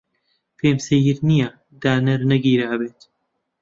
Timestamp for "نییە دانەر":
1.29-2.21